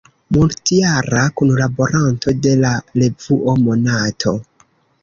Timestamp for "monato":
3.69-4.37